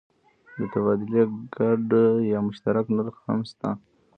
د 0.57 0.59
تبادلې 0.73 1.23
ګډ 1.55 1.89
یا 2.31 2.39
مشترک 2.47 2.85
نرخ 2.97 3.15
هم 3.27 3.39
شته. 3.49 3.69